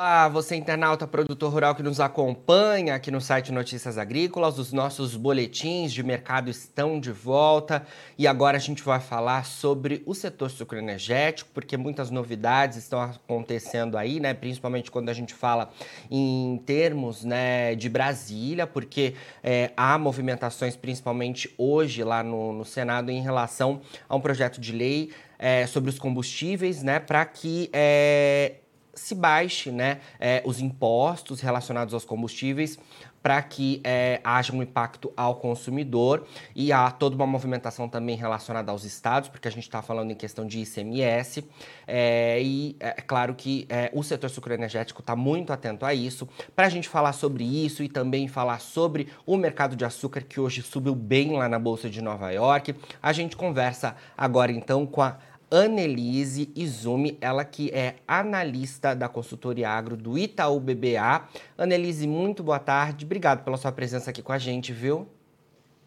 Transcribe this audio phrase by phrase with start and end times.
[0.00, 4.56] Olá, você internauta, produtor rural que nos acompanha aqui no site Notícias Agrícolas.
[4.56, 7.84] Os nossos boletins de mercado estão de volta
[8.16, 13.98] e agora a gente vai falar sobre o setor sucroenergético, porque muitas novidades estão acontecendo
[13.98, 14.34] aí, né?
[14.34, 15.68] Principalmente quando a gente fala
[16.08, 23.10] em termos né, de Brasília, porque é, há movimentações, principalmente hoje lá no, no Senado,
[23.10, 25.10] em relação a um projeto de lei
[25.40, 27.00] é, sobre os combustíveis, né?
[27.00, 28.58] Para que é,
[28.98, 32.78] se baixe né, é, os impostos relacionados aos combustíveis
[33.22, 38.70] para que é, haja um impacto ao consumidor e há toda uma movimentação também relacionada
[38.70, 41.44] aos estados, porque a gente está falando em questão de ICMS
[41.86, 46.28] é, e é, é claro que é, o setor sucroenergético está muito atento a isso.
[46.54, 50.40] Para a gente falar sobre isso e também falar sobre o mercado de açúcar que
[50.40, 55.02] hoje subiu bem lá na Bolsa de Nova York, a gente conversa agora então com
[55.02, 55.18] a
[55.50, 61.22] Annelise Izumi, ela que é analista da consultoria agro do Itaú BBA.
[61.56, 63.04] Annelise, muito boa tarde.
[63.04, 65.06] Obrigado pela sua presença aqui com a gente, viu?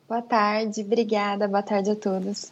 [0.07, 1.47] Boa tarde, obrigada.
[1.47, 2.51] Boa tarde a todos.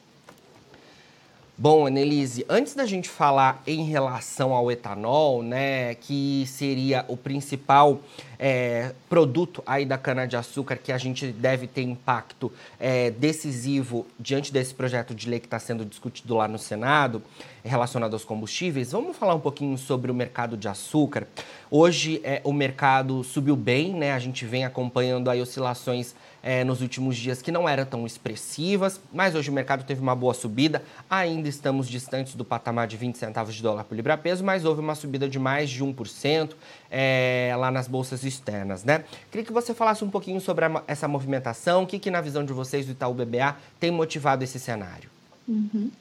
[1.58, 8.00] Bom, Annelise, antes da gente falar em relação ao etanol, né, que seria o principal
[8.40, 14.73] é, produto aí da cana-de-açúcar que a gente deve ter impacto é, decisivo diante desse
[14.73, 17.22] projeto de lei que está sendo discutido lá no Senado,
[17.64, 21.28] relacionado aos combustíveis, vamos falar um pouquinho sobre o mercado de açúcar.
[21.70, 24.14] Hoje é, o mercado subiu bem, né?
[24.14, 29.00] A gente vem acompanhando aí oscilações é, nos últimos dias que não eram tão expressivas,
[29.14, 30.82] mas hoje o mercado teve uma boa subida.
[31.10, 34.95] Ainda estamos distantes do patamar de 20 centavos de dólar por libra-peso, mas houve uma
[34.95, 36.52] subida de mais de 1%
[36.92, 39.04] é, lá nas bolsas externas, né?
[39.32, 42.44] Queria que você falasse um pouquinho sobre a, essa movimentação, o que, que, na visão
[42.44, 45.10] de vocês do Itaú BBA, tem motivado esse cenário.
[45.48, 45.92] Uhum.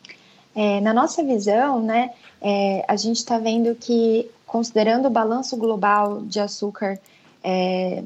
[0.55, 6.23] É, na nossa visão, né, é, a gente está vendo que, considerando o balanço global
[6.23, 6.99] de açúcar
[7.43, 8.03] é,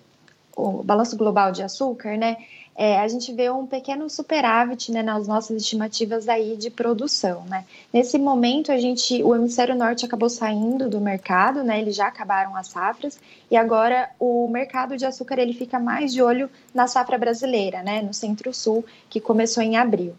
[0.56, 2.37] o balanço global de açúcar, né,
[2.75, 7.44] é, a gente vê um pequeno superávit né, nas nossas estimativas aí de produção.
[7.47, 7.65] Né?
[7.93, 12.56] Nesse momento, a gente, o hemisfério norte acabou saindo do mercado, né, eles já acabaram
[12.56, 13.19] as safras,
[13.50, 18.00] e agora o mercado de açúcar ele fica mais de olho na safra brasileira, né,
[18.00, 20.15] no centro-sul, que começou em abril.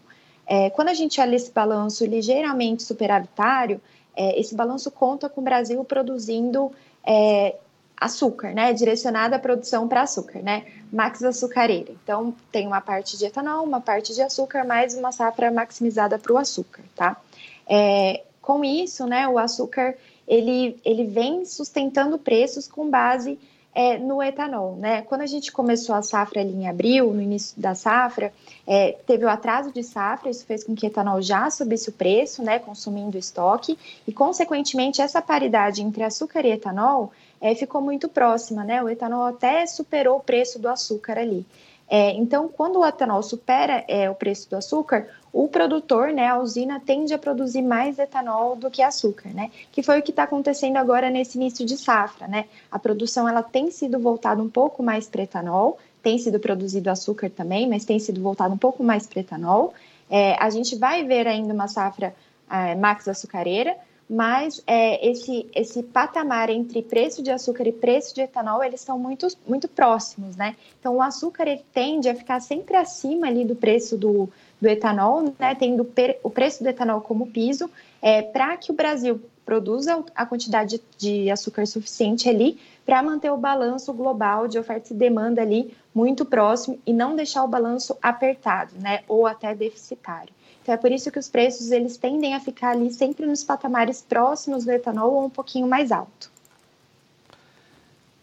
[0.46, 3.80] É, quando a gente olha esse balanço ligeiramente superavitário,
[4.16, 6.70] é, esse balanço conta com o Brasil produzindo
[7.04, 7.56] é,
[8.04, 8.72] açúcar, né?
[8.72, 10.64] Direcionada à produção para açúcar, né?
[10.92, 11.92] Max açucareira.
[12.02, 16.32] Então, tem uma parte de etanol, uma parte de açúcar, mais uma safra maximizada para
[16.32, 17.16] o açúcar, tá?
[17.66, 19.94] É, com isso, né, o açúcar,
[20.28, 23.38] ele, ele vem sustentando preços com base
[23.74, 25.02] é, no etanol, né?
[25.02, 28.32] Quando a gente começou a safra ali em abril, no início da safra,
[28.66, 31.92] é, teve o atraso de safra, isso fez com que o etanol já subisse o
[31.92, 33.76] preço, né, consumindo estoque,
[34.06, 37.10] e consequentemente essa paridade entre açúcar e etanol
[37.44, 38.82] é, ficou muito próxima, né?
[38.82, 41.44] O etanol até superou o preço do açúcar ali.
[41.86, 46.38] É, então, quando o etanol supera é, o preço do açúcar, o produtor, né, a
[46.38, 49.50] usina, tende a produzir mais etanol do que açúcar, né?
[49.70, 52.46] Que foi o que está acontecendo agora nesse início de safra, né?
[52.72, 57.28] A produção ela tem sido voltada um pouco mais para etanol, tem sido produzido açúcar
[57.28, 59.74] também, mas tem sido voltado um pouco mais para etanol.
[60.08, 62.14] É, a gente vai ver ainda uma safra
[62.50, 63.76] é, max açucareira,
[64.08, 68.98] mas é, esse, esse patamar entre preço de açúcar e preço de etanol, eles estão
[68.98, 70.56] muito, muito próximos, né?
[70.78, 74.28] Então, o açúcar ele tende a ficar sempre acima ali do preço do,
[74.60, 75.54] do etanol, né?
[75.54, 75.88] Tendo
[76.22, 77.70] o preço do etanol como piso,
[78.02, 83.36] é, para que o Brasil produza a quantidade de açúcar suficiente ali para manter o
[83.36, 88.72] balanço global de oferta e demanda ali muito próximo e não deixar o balanço apertado,
[88.80, 89.02] né?
[89.08, 90.32] Ou até deficitário.
[90.64, 94.00] Então é por isso que os preços eles tendem a ficar ali sempre nos patamares
[94.00, 96.32] próximos do etanol ou um pouquinho mais alto.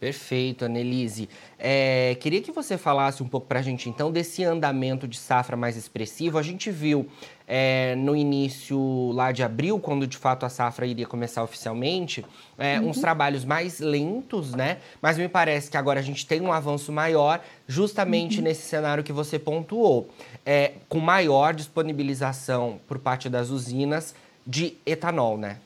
[0.02, 1.30] Perfeito, Annelise.
[1.60, 5.56] É, queria que você falasse um pouco para a gente, então, desse andamento de safra
[5.56, 6.40] mais expressivo.
[6.40, 7.08] A gente viu
[7.48, 12.26] é, no início lá de abril, quando de fato a safra iria começar oficialmente,
[12.58, 12.90] é, uhum.
[12.90, 14.80] uns trabalhos mais lentos, né?
[15.00, 18.46] Mas me parece que agora a gente tem um avanço maior, justamente uhum.
[18.46, 20.10] nesse cenário que você pontuou,
[20.44, 24.16] é, com maior disponibilização por parte das usinas
[24.48, 25.58] de etanol, né?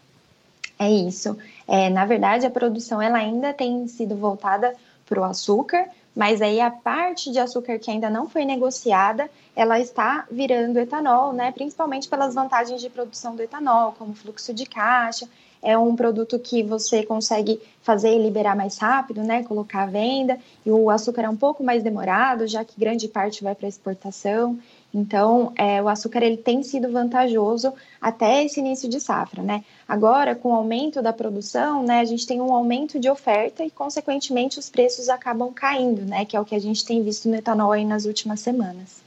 [0.78, 1.38] É isso.
[1.68, 4.76] É, na verdade, a produção ela ainda tem sido voltada
[5.06, 9.80] para o açúcar, mas aí a parte de açúcar que ainda não foi negociada, ela
[9.80, 11.52] está virando etanol, né?
[11.52, 15.28] Principalmente pelas vantagens de produção do etanol, como fluxo de caixa.
[15.62, 19.44] É um produto que você consegue fazer e liberar mais rápido, né?
[19.44, 20.40] Colocar à venda.
[20.66, 24.60] E o açúcar é um pouco mais demorado, já que grande parte vai para exportação.
[24.98, 29.62] Então, é, o açúcar ele tem sido vantajoso até esse início de safra, né?
[29.86, 33.70] Agora, com o aumento da produção, né, a gente tem um aumento de oferta e,
[33.70, 36.24] consequentemente, os preços acabam caindo, né?
[36.24, 39.02] Que é o que a gente tem visto no etanol aí nas últimas semanas.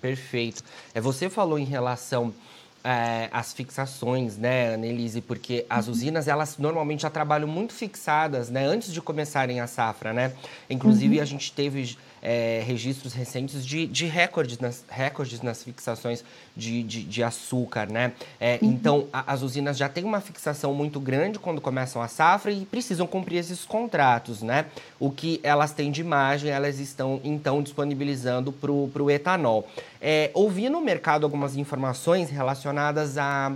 [0.00, 0.64] Perfeito.
[0.92, 2.34] É, você falou em relação
[2.84, 5.20] é, as fixações, né, Annelise?
[5.20, 5.92] Porque as uhum.
[5.92, 10.32] usinas, elas normalmente já trabalham muito fixadas, né, antes de começarem a safra, né?
[10.68, 11.22] Inclusive, uhum.
[11.22, 16.24] a gente teve é, registros recentes de, de recordes, nas, recordes nas fixações
[16.56, 18.12] de, de, de açúcar, né?
[18.38, 18.70] É, uhum.
[18.70, 22.64] Então, a, as usinas já têm uma fixação muito grande quando começam a safra e
[22.64, 24.66] precisam cumprir esses contratos, né?
[25.00, 29.68] O que elas têm de margem, elas estão, então, disponibilizando para o etanol.
[30.04, 33.52] É, ouvi no mercado algumas informações relacionadas a,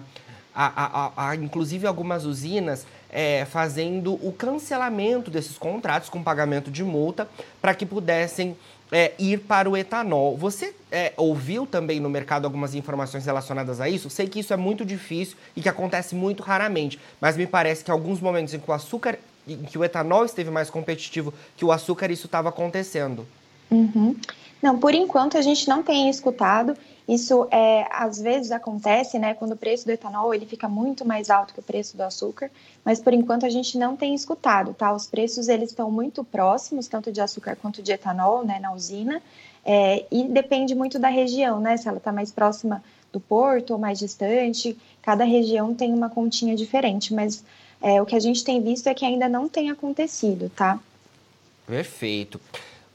[0.54, 6.84] a, a, a inclusive, algumas usinas é, fazendo o cancelamento desses contratos com pagamento de
[6.84, 7.28] multa
[7.60, 8.56] para que pudessem
[8.92, 10.36] é, ir para o etanol.
[10.36, 14.08] Você é, ouviu também no mercado algumas informações relacionadas a isso?
[14.08, 17.90] Sei que isso é muito difícil e que acontece muito raramente, mas me parece que
[17.90, 21.72] alguns momentos em que o açúcar, em que o etanol esteve mais competitivo que o
[21.72, 23.26] açúcar, isso estava acontecendo.
[23.70, 24.16] Uhum.
[24.62, 26.76] Não, por enquanto a gente não tem escutado
[27.08, 31.30] isso é, às vezes acontece, né, quando o preço do etanol ele fica muito mais
[31.30, 32.50] alto que o preço do açúcar,
[32.84, 34.92] mas por enquanto a gente não tem escutado, tá?
[34.92, 39.22] Os preços eles estão muito próximos, tanto de açúcar quanto de etanol, né, na usina,
[39.64, 42.82] é, e depende muito da região, né, se ela está mais próxima
[43.12, 47.44] do porto ou mais distante, cada região tem uma continha diferente, mas
[47.80, 50.80] é, o que a gente tem visto é que ainda não tem acontecido, tá?
[51.68, 52.40] Perfeito.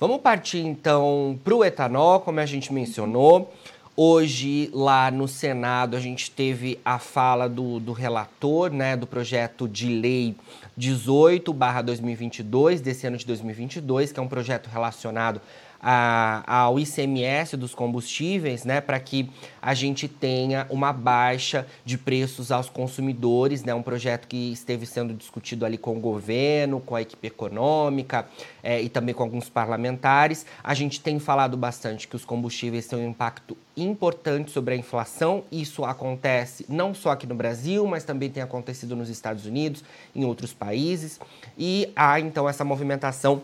[0.02, 3.54] Vamos partir então para o etanol, como a gente mencionou.
[3.96, 9.70] Hoje, lá no Senado, a gente teve a fala do, do relator né, do projeto
[9.70, 10.36] de lei
[10.76, 15.40] 18-2022, desse ano de 2022, que é um projeto relacionado
[15.82, 19.30] a, ao ICMS dos combustíveis, né, para que
[19.62, 25.14] a gente tenha uma baixa de preços aos consumidores, né, um projeto que esteve sendo
[25.14, 28.28] discutido ali com o governo, com a equipe econômica
[28.62, 30.46] é, e também com alguns parlamentares.
[30.64, 35.44] A gente tem falado bastante que os combustíveis têm um impacto importante sobre a inflação.
[35.52, 39.84] Isso acontece não só aqui no Brasil, mas também tem acontecido nos Estados Unidos,
[40.16, 41.20] em outros países.
[41.58, 43.44] E há então essa movimentação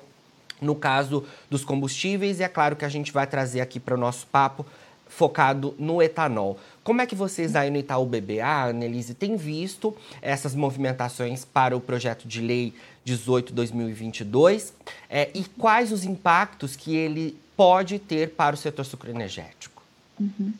[0.61, 3.97] no caso dos combustíveis, e é claro que a gente vai trazer aqui para o
[3.97, 4.65] nosso papo
[5.07, 6.57] focado no etanol.
[6.83, 11.81] Como é que vocês aí no Itaú BBA, Annelise, têm visto essas movimentações para o
[11.81, 12.73] projeto de lei
[13.05, 14.71] 18-2022
[15.09, 19.81] é, e quais os impactos que ele pode ter para o setor sucroenergético?
[20.19, 20.53] Uhum.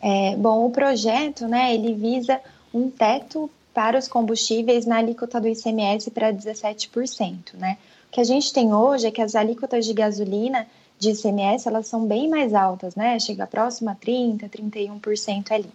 [0.00, 2.40] É, bom, o projeto, né, ele visa
[2.72, 7.78] um teto para os combustíveis na alíquota do ICMS para 17%, né?
[8.10, 10.66] Que a gente tem hoje é que as alíquotas de gasolina
[10.98, 13.18] de ICMS elas são bem mais altas, né?
[13.18, 15.70] Chega próximo a 30, 31% ali.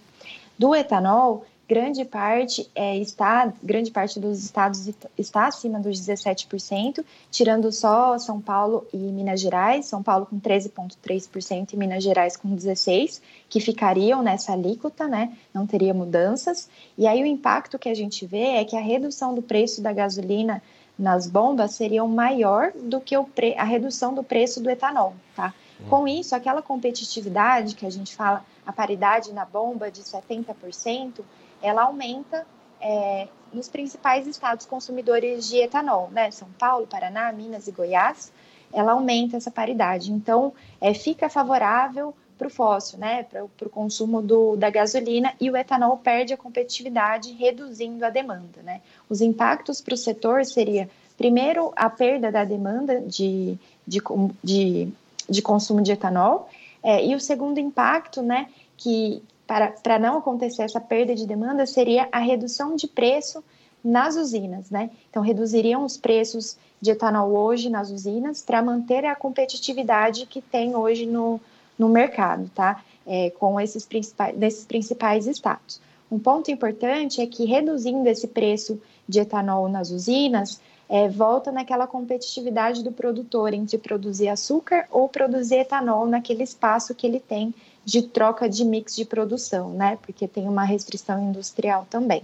[0.57, 7.71] Do etanol, grande parte é, está, grande parte dos estados está acima dos 17%, tirando
[7.71, 13.21] só São Paulo e Minas Gerais, São Paulo com 13,3% e Minas Gerais com 16%,
[13.49, 15.35] que ficariam nessa alíquota, né?
[15.53, 16.69] Não teria mudanças.
[16.97, 19.93] E aí o impacto que a gente vê é que a redução do preço da
[19.93, 20.61] gasolina
[20.97, 23.55] nas bombas seriam maior do que pre...
[23.57, 25.53] a redução do preço do etanol, tá?
[25.79, 25.89] Hum.
[25.89, 31.21] Com isso, aquela competitividade que a gente fala, a paridade na bomba de 70%,
[31.61, 32.45] ela aumenta
[32.79, 36.29] é, nos principais estados consumidores de etanol, né?
[36.31, 38.31] São Paulo, Paraná, Minas e Goiás,
[38.71, 40.11] ela aumenta essa paridade.
[40.11, 43.23] Então, é, fica favorável para o fóssil, né?
[43.23, 48.61] Para o consumo do, da gasolina e o etanol perde a competitividade, reduzindo a demanda,
[48.63, 48.81] né?
[49.09, 54.01] Os impactos para o setor seria, primeiro, a perda da demanda de, de,
[54.43, 54.89] de,
[55.29, 56.49] de consumo de etanol,
[56.83, 61.65] é, e o segundo impacto, né, que para, para não acontecer essa perda de demanda,
[61.65, 63.43] seria a redução de preço
[63.83, 64.89] nas usinas, né?
[65.09, 70.75] Então, reduziriam os preços de etanol hoje nas usinas para manter a competitividade que tem
[70.75, 71.39] hoje no,
[71.83, 72.81] no mercado, tá?
[73.05, 75.81] É, com esses principais, desses principais estados.
[76.09, 81.85] Um ponto importante é que reduzindo esse preço de etanol nas usinas, é, volta naquela
[81.85, 88.03] competitividade do produtor entre produzir açúcar ou produzir etanol naquele espaço que ele tem de
[88.03, 89.97] troca de mix de produção, né?
[90.01, 92.23] Porque tem uma restrição industrial também.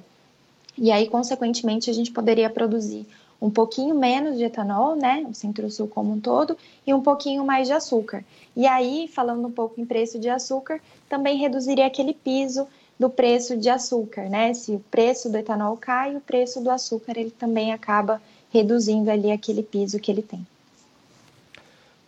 [0.77, 3.05] E aí, consequentemente, a gente poderia produzir
[3.41, 5.25] um pouquinho menos de etanol, né?
[5.29, 8.23] O Centro-Sul como um todo, e um pouquinho mais de açúcar.
[8.55, 12.67] E aí, falando um pouco em preço de açúcar, também reduziria aquele piso
[12.99, 14.53] do preço de açúcar, né?
[14.53, 19.31] Se o preço do etanol cai, o preço do açúcar ele também acaba reduzindo ali
[19.31, 20.45] aquele piso que ele tem.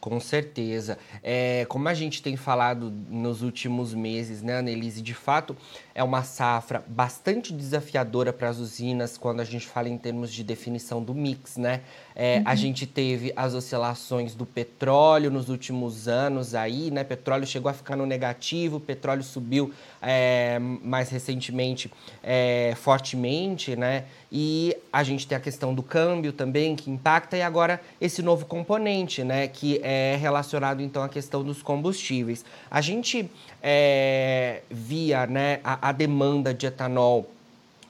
[0.01, 0.98] Com certeza.
[1.22, 5.55] É, como a gente tem falado nos últimos meses, né, Annelise, de fato
[5.93, 10.43] é uma safra bastante desafiadora para as usinas quando a gente fala em termos de
[10.43, 11.81] definição do mix, né?
[12.15, 12.43] É, uhum.
[12.46, 17.03] A gente teve as oscilações do petróleo nos últimos anos aí, né?
[17.03, 21.91] Petróleo chegou a ficar no negativo, petróleo subiu é, mais recentemente
[22.24, 24.05] é, fortemente, né?
[24.31, 28.46] E a gente tem a questão do câmbio também que impacta e agora esse novo
[28.46, 29.48] componente, né?
[29.48, 32.43] Que é relacionado então à questão dos combustíveis.
[32.69, 33.29] A gente
[33.62, 35.60] é, via, né?
[35.63, 37.29] A, a demanda de etanol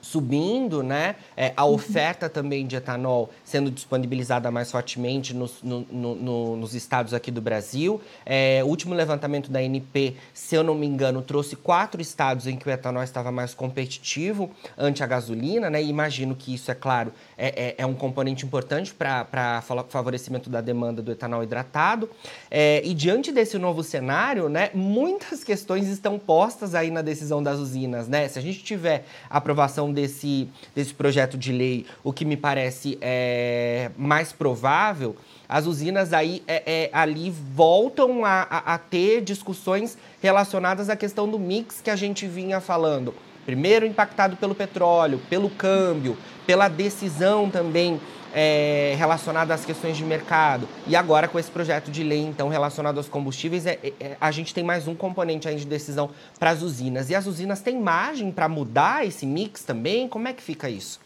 [0.01, 1.15] subindo, né?
[1.38, 1.75] É, a uhum.
[1.75, 7.41] oferta também de etanol sendo disponibilizada mais fortemente nos, no, no, nos estados aqui do
[7.41, 8.01] Brasil.
[8.25, 12.55] É, o último levantamento da ANP, se eu não me engano, trouxe quatro estados em
[12.58, 15.81] que o etanol estava mais competitivo ante a gasolina, né?
[15.81, 20.62] E imagino que isso, é claro, é, é, é um componente importante para favorecimento da
[20.62, 22.10] demanda do etanol hidratado.
[22.50, 24.72] É, e diante desse novo cenário, né?
[24.74, 28.27] Muitas questões estão postas aí na decisão das usinas, né?
[28.27, 33.91] Se a gente tiver aprovação desse, desse projeto de lei, o que me parece é,
[33.98, 35.15] mais provável,
[35.48, 41.29] as usinas aí é, é, ali voltam a, a, a ter discussões relacionadas à questão
[41.29, 43.13] do mix que a gente vinha falando.
[43.45, 48.00] Primeiro impactado pelo petróleo, pelo câmbio, pela decisão também
[48.33, 50.67] é, relacionada às questões de mercado.
[50.88, 54.53] E agora, com esse projeto de lei, então, relacionado aos combustíveis, é, é, a gente
[54.53, 56.09] tem mais um componente aí de decisão
[56.39, 57.09] para as usinas.
[57.09, 60.07] E as usinas têm margem para mudar esse mix também?
[60.07, 61.00] Como é que fica isso?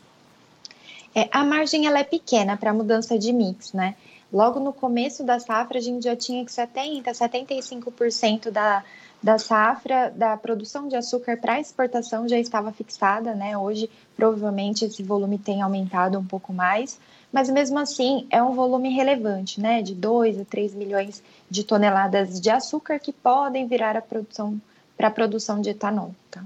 [1.13, 3.95] É, a margem ela é pequena para mudança de mix, né?
[4.31, 8.83] Logo no começo da safra, a gente já tinha que 70%, 75% da,
[9.23, 13.57] da safra, da produção de açúcar para exportação já estava fixada, né?
[13.57, 16.99] Hoje, provavelmente, esse volume tem aumentado um pouco mais,
[17.35, 19.81] mas mesmo assim é um volume relevante, né?
[19.81, 24.57] De 2 a 3 milhões de toneladas de açúcar que podem virar a produção
[24.95, 26.41] para a produção de etanol, tá?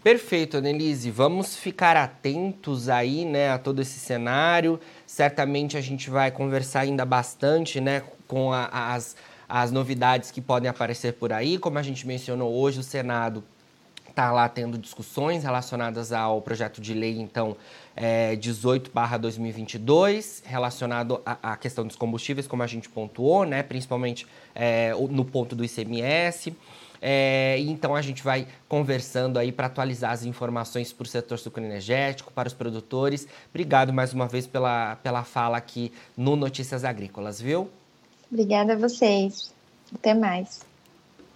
[0.00, 1.10] Perfeito, Annelise.
[1.10, 4.78] Vamos ficar atentos aí, né, a todo esse cenário.
[5.04, 9.16] Certamente a gente vai conversar ainda bastante, né, com a, as,
[9.48, 11.58] as novidades que podem aparecer por aí.
[11.58, 13.42] Como a gente mencionou hoje, o Senado
[14.16, 17.54] está lá tendo discussões relacionadas ao projeto de lei, então,
[17.94, 25.22] é, 18/2022, relacionado à, questão dos combustíveis, como a gente pontuou, né, principalmente é, no
[25.22, 26.56] ponto do ICMS.
[27.02, 32.32] É, então a gente vai conversando aí para atualizar as informações para o setor sucroenergético,
[32.32, 33.28] para os produtores.
[33.50, 37.68] Obrigado mais uma vez pela, pela fala aqui no Notícias Agrícolas, viu?
[38.32, 39.52] Obrigada a vocês.
[39.94, 40.62] Até mais.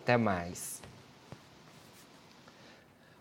[0.03, 0.80] Até mais.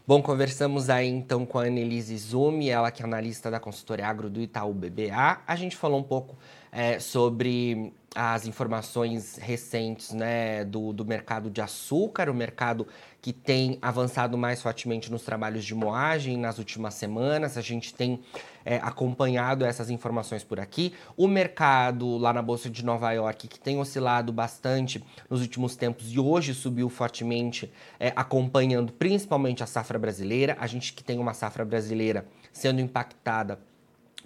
[0.10, 4.28] Bom, conversamos aí então com a Annelise Zumi, ela que é analista da consultoria agro
[4.28, 5.44] do Itaú BBA.
[5.46, 6.36] A gente falou um pouco
[6.72, 12.88] é, sobre as informações recentes né, do, do mercado de açúcar, o mercado
[13.22, 17.58] que tem avançado mais fortemente nos trabalhos de moagem nas últimas semanas.
[17.58, 18.22] A gente tem
[18.64, 20.94] é, acompanhado essas informações por aqui.
[21.18, 26.14] O mercado lá na Bolsa de Nova York, que tem oscilado bastante nos últimos tempos
[26.14, 30.56] e hoje subiu fortemente, é, acompanhando principalmente a safra brasileira.
[30.60, 33.60] A gente que tem uma safra brasileira sendo impactada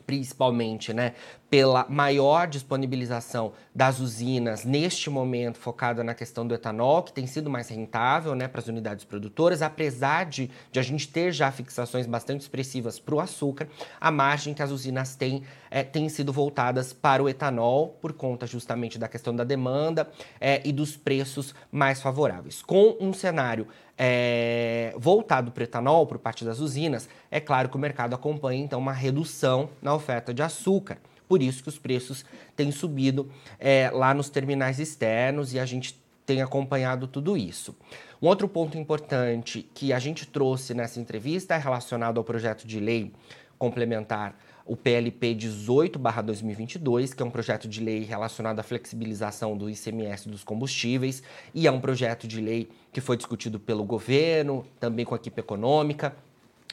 [0.05, 1.13] principalmente, né,
[1.53, 7.47] pela maior disponibilização das usinas neste momento focada na questão do etanol, que tem sido
[7.47, 12.07] mais rentável, né, para as unidades produtoras, apesar de, de a gente ter já fixações
[12.07, 13.67] bastante expressivas para o açúcar,
[14.01, 18.47] a margem que as usinas têm é, tem sido voltadas para o etanol por conta
[18.47, 20.09] justamente da questão da demanda
[20.41, 22.63] é, e dos preços mais favoráveis.
[22.63, 27.75] Com um cenário é, voltado para o etanol por parte das usinas, é claro que
[27.75, 30.97] o mercado acompanha então uma redução na oferta de açúcar.
[31.27, 32.25] Por isso que os preços
[32.55, 37.75] têm subido é, lá nos terminais externos e a gente tem acompanhado tudo isso.
[38.21, 42.79] Um outro ponto importante que a gente trouxe nessa entrevista é relacionado ao projeto de
[42.79, 43.11] lei
[43.57, 50.29] complementar o PLP 18/2022, que é um projeto de lei relacionado à flexibilização do ICMS
[50.29, 51.21] dos combustíveis,
[51.53, 55.39] e é um projeto de lei que foi discutido pelo governo, também com a equipe
[55.39, 56.15] econômica,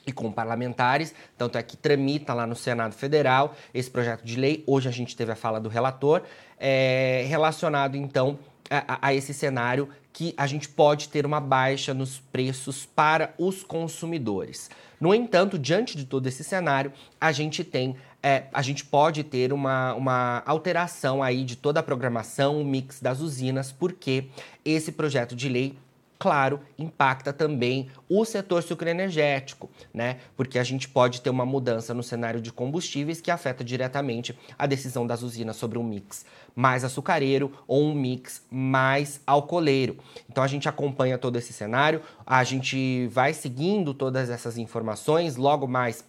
[0.07, 4.64] e com parlamentares, tanto é que tramita lá no Senado Federal esse projeto de lei.
[4.66, 6.23] Hoje a gente teve a fala do relator,
[6.59, 8.38] é, relacionado então
[8.71, 13.62] a, a, esse cenário que a gente pode ter uma baixa nos preços para os
[13.62, 14.71] consumidores.
[15.00, 19.50] No entanto, diante de todo esse cenário, a gente tem é, a gente pode ter
[19.50, 24.26] uma, uma alteração aí de toda a programação, o mix das usinas, porque
[24.62, 25.75] esse projeto de lei
[26.21, 30.19] claro, impacta também o setor sucroenergético, né?
[30.37, 34.67] Porque a gente pode ter uma mudança no cenário de combustíveis que afeta diretamente a
[34.67, 39.97] decisão das usinas sobre um mix mais açucareiro ou um mix mais alcooleiro.
[40.29, 45.67] Então a gente acompanha todo esse cenário, a gente vai seguindo todas essas informações, logo
[45.67, 46.05] mais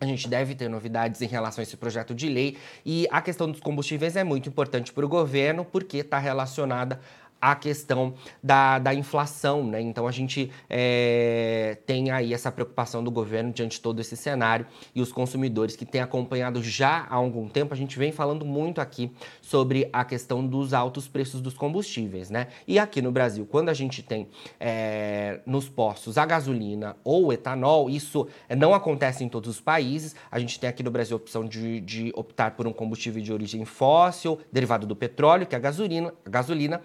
[0.00, 3.50] a gente deve ter novidades em relação a esse projeto de lei e a questão
[3.50, 7.00] dos combustíveis é muito importante para o governo porque está relacionada
[7.44, 9.78] a questão da, da inflação, né?
[9.78, 14.66] Então a gente é, tem aí essa preocupação do governo diante de todo esse cenário
[14.94, 18.80] e os consumidores que têm acompanhado já há algum tempo, a gente vem falando muito
[18.80, 22.46] aqui sobre a questão dos altos preços dos combustíveis, né?
[22.66, 24.26] E aqui no Brasil, quando a gente tem
[24.58, 30.16] é, nos postos a gasolina ou etanol, isso não acontece em todos os países.
[30.30, 33.30] A gente tem aqui no Brasil a opção de, de optar por um combustível de
[33.30, 36.80] origem fóssil, derivado do petróleo, que é a gasolina, a gasolina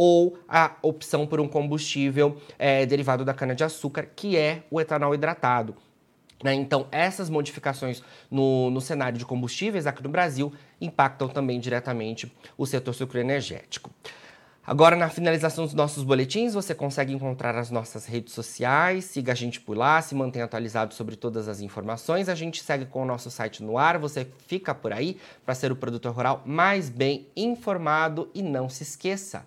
[0.00, 5.74] ou a opção por um combustível é, derivado da cana-de-açúcar, que é o etanol hidratado.
[6.40, 6.54] Né?
[6.54, 8.00] Então, essas modificações
[8.30, 13.90] no, no cenário de combustíveis aqui no Brasil impactam também diretamente o setor sucroenergético.
[14.64, 19.34] Agora, na finalização dos nossos boletins, você consegue encontrar as nossas redes sociais, siga a
[19.34, 22.28] gente por lá, se mantenha atualizado sobre todas as informações.
[22.28, 25.72] A gente segue com o nosso site no ar, você fica por aí para ser
[25.72, 29.46] o produtor rural mais bem informado e não se esqueça,